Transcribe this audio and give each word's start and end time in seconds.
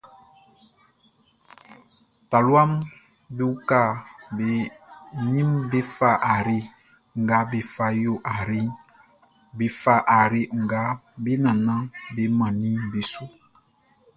Taluaʼm 2.29 2.71
be 3.35 3.43
uka 3.53 3.81
be 4.35 4.49
ninʼm 5.31 5.49
be 5.69 5.79
fa 5.95 6.11
ayre 6.33 6.59
nga 7.21 7.37
be 7.51 7.59
fa 7.73 7.85
yo 8.03 8.13
ayreʼn, 8.33 8.69
be 9.57 9.65
fa 9.81 9.95
ayre 10.19 10.41
nga 10.63 10.81
be 11.23 11.31
nannanʼm 11.43 11.83
be 12.15 12.23
mannin 12.39 12.79
beʼn 12.91 13.07
su. 13.11 13.23